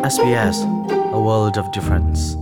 [0.00, 0.64] SBS
[1.12, 2.32] a world of difference.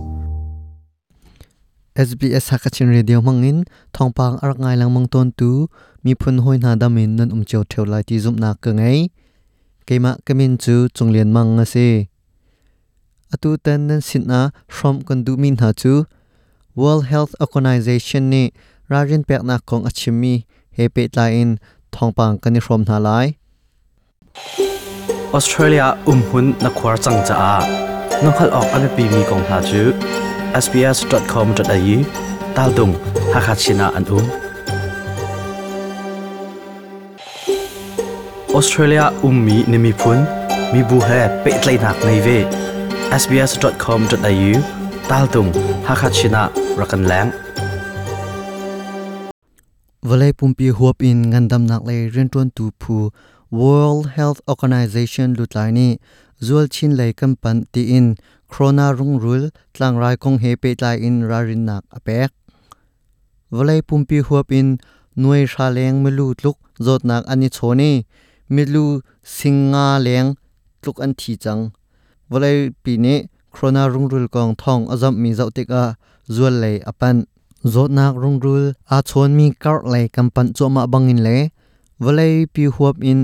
[1.99, 5.67] SBS Hakachin Radio mangin, thongpang arak ngai lang mang tu
[5.99, 9.11] mi phun hoi na damin nan um theu lai ti zum na ka ngai,
[9.83, 12.07] keima kamin chu chunglian mang nga se.
[13.35, 16.07] Atu tan nan sin na from kan du min ha chu,
[16.79, 18.55] World Health Organization ni
[18.87, 21.11] rajin pek na kong achimi he pe
[23.03, 23.35] lai.
[25.33, 27.53] ออสเตรเลียอุ้มหุ่นนักควาจังจ้า
[28.23, 29.81] น้องขลอกอันปีมีกองหาจู
[30.63, 31.97] sbs.com.au
[32.57, 32.91] ตาลดุง
[33.33, 34.25] ฮักฮัชินาอันอุ้ม
[38.53, 40.17] ออสเตรเลียอุ้มมีนิมิพุน
[40.73, 41.09] มีบุเฮ
[41.41, 42.27] เปิดไลนักในเว
[43.21, 44.51] sbs.com.au
[45.09, 45.47] ตาลดุง
[45.87, 46.43] ฮักฮัชินา
[46.79, 47.25] รักันแรง
[50.09, 52.95] วลัยปุ่มปีหัวปินงันดำนักเลยเรียนตวนตูพู
[53.51, 55.97] World Health Organization lutlai ni
[56.37, 58.15] zual chin lai kam pan ti in
[58.47, 62.29] corona rung rul tlang rai kong he pe tlai in rarin nak apek
[63.51, 64.77] Valai pumpi huap in
[65.17, 68.05] nuai sha leng milu tluk zot nak ani choni
[68.53, 70.37] milu singa leng
[70.81, 71.73] tluk an thi chang
[72.29, 73.15] Valai pi ni
[73.49, 75.97] corona rung rul kong thong azam mi zau tek a
[76.29, 77.25] zual lei apan
[77.73, 78.65] zot nak rung rul
[78.95, 81.37] a chon mi kar lei kam pan choma bangin le
[82.03, 83.21] Valai pi huap in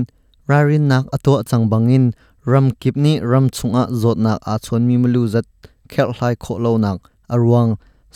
[0.48, 2.04] rarin nak ato chang bangin
[2.46, 5.46] ram kip ni ram chunga zot nak a chon mi mulu zat
[5.90, 6.98] khel hlai kho lo nak
[7.34, 7.70] arwang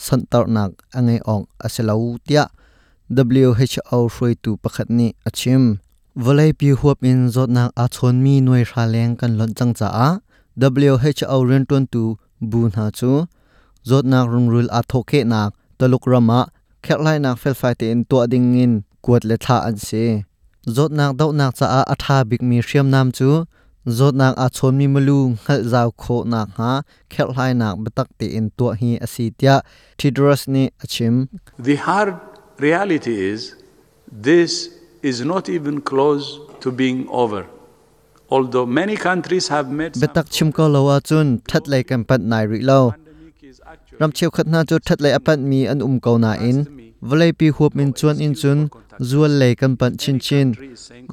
[0.05, 2.45] santar nak angai ong aselau tia
[3.11, 5.63] WHO hroi tu pakhat ni achim
[6.23, 9.73] valai pi huap in zot nak a chon mi noi hra leng kan lon chang
[9.79, 10.09] cha a
[10.61, 12.03] WHO ren ton tu
[12.49, 13.11] bu na chu
[13.89, 16.39] zot nak rung rul a thoke nak taluk rama
[16.83, 20.03] khel hlai nak fel fai te in to ding in kuat le tha an se
[20.67, 23.45] zot nak dau nak cha a atha big mi hriam nam chu.
[23.87, 26.83] Zot nak a chon mi malu ngal zaw kho nak ha.
[27.09, 29.61] Khel hlai nak batak te in to hi asitia
[29.97, 32.13] tidros ni achim The hard
[32.57, 33.55] reality is
[34.11, 34.69] this
[35.01, 37.47] is not even close to being over.
[38.29, 42.43] Although many countries have made betak chim ko lawa chun that lai kan pat nai
[42.43, 42.93] ri lo.
[43.99, 46.57] ram cheu khat na chu that lai apat mi an um ko na in
[47.09, 48.59] vlei pi huap min chuan in chun,
[49.09, 50.47] zual le kan pan chin chin.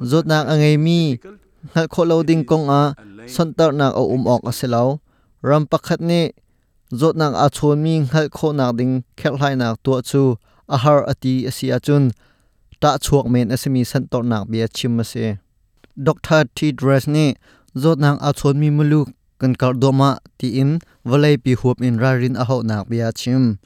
[0.09, 0.99] Zot nak angai mi
[1.73, 2.83] ngal kho lo ding kong a,
[3.33, 4.99] son tar nak o um ok aselo
[5.41, 6.21] ram pakhat ni,
[6.99, 10.23] zot nak a chon mi ngal kho nak ding, khel hai nak tu chu,
[10.75, 12.03] a har ati asia chun.
[12.81, 15.25] Ta chuak men asimi san tor nak bia chim ase
[16.05, 16.71] doctor t.
[16.71, 17.35] Dress ni,
[17.81, 19.01] zot nak a chon mi mulu
[19.39, 20.71] kan kar doma ti in
[21.09, 23.59] vlei pi huap in rarin a ho nak bia chim.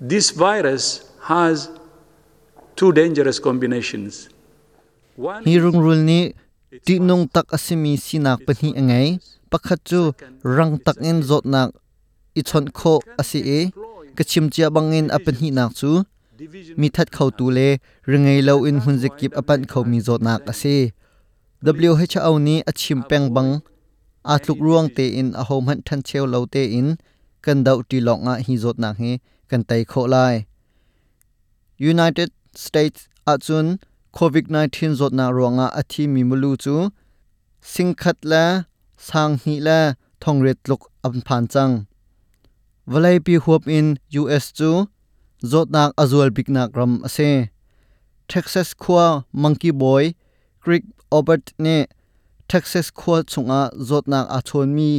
[0.00, 0.84] This virus
[1.22, 1.70] has
[2.74, 4.28] two dangerous combinations.
[5.14, 6.34] Hi rung rul ni
[6.82, 9.22] ti nong tak asimi sinak pani angai.
[9.46, 10.10] Pakhat chu
[10.42, 11.70] rang tak in zot nak
[12.34, 13.60] i chon kho asi e.
[14.18, 16.02] kachim chia bangin apani nak chu.
[16.80, 17.78] mi that khau tu le
[18.10, 20.90] ringai lo in hun zikip apan khau mi zot nak ase
[21.62, 23.62] WHO ni achim peng bang.
[24.24, 26.88] A tluk ruang te in a hom han than cheu lo te in.
[27.44, 29.10] Kan dau ti lok nga hi zot nak he
[29.50, 30.50] kan tai kho lai
[31.82, 33.82] United States achun
[34.14, 36.74] COVID-19 zot na ronga athi mi mulu chu
[37.58, 38.44] singkhat la
[38.96, 39.78] sang hi la
[40.22, 41.74] thongret luk am phan chang
[42.86, 44.70] valai pi huap in US chu
[45.50, 47.50] zot nak azul big nak ram ase
[48.30, 50.14] Texas khwa monkey boy
[50.62, 51.76] Creek Obert ne
[52.46, 54.90] Texas khwa chunga zot nak a chon mi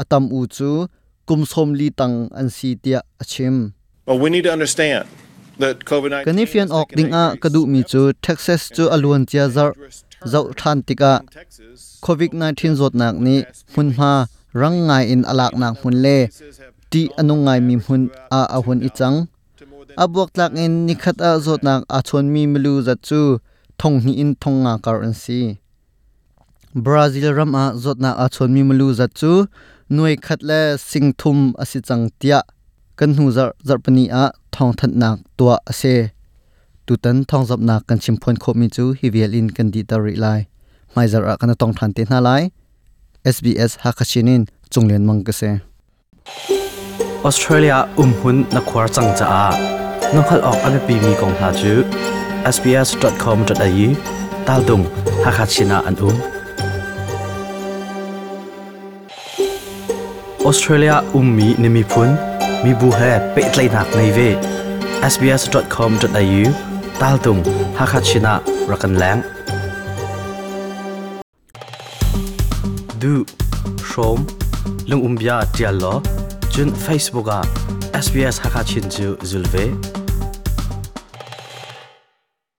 [0.00, 0.70] atam u chu
[1.28, 3.74] kumsom li tang an si tia achim
[4.06, 5.04] Well, we need to understand
[5.58, 9.72] Canadian ok ding a kadu mi chu Texas chu alun chia zar.
[10.26, 11.22] Zau than tika
[12.02, 16.26] covid 19 zot nak ni, hun ma rang ngai in alak nak hun le
[16.90, 19.28] ti anu ngai mi hun a a hun i chang
[20.02, 23.20] abuak tlak in nikhat a zot nak a chon mi melu za chu
[23.78, 25.42] thong ni in thong nga currency.
[26.74, 29.32] Brazil ram a zot nak a chon mi melu za chu
[29.94, 32.40] nuai khat le singthum asi chang tia.
[32.98, 34.24] Kan hu zar zar pani a
[34.54, 35.94] thong that nak tua ase
[36.86, 39.80] tutan thong zap nak kan chim phon kho mi chu hi vial in kan di
[39.90, 40.40] ta ri lai
[40.94, 42.42] mai zar a kan tong than te na lai
[43.34, 44.42] SBS ha khachinin
[44.72, 45.50] chunglen mang ka se
[47.28, 49.44] Australia um hun na khwar chang cha a
[50.14, 51.72] nokhal ok ame pi mi kong ha chu
[52.54, 53.88] sbs.com.au
[54.46, 54.84] tal dung
[55.24, 56.16] hakachina an um
[60.48, 62.10] Australia ummi nimi phun
[62.64, 64.28] mi bu he pe tlai nak nei ve
[65.12, 66.44] sbs.com.au
[67.00, 67.42] tal dung
[67.78, 68.34] hakachina
[68.70, 69.20] rakan lang
[73.00, 73.24] du,
[73.90, 74.26] shom,
[74.90, 76.02] lung umbia tial lo,
[76.50, 77.40] chun facebook a
[77.94, 79.64] SBS Hakachin chu zulve